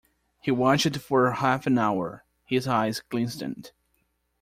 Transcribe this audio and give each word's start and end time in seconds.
He 0.39 0.49
watched 0.49 0.87
it 0.87 0.97
for 0.99 1.29
half 1.29 1.67
an 1.67 1.77
hour; 1.77 2.23
his 2.47 2.67
eyes 2.67 3.01
glistened. 3.07 3.71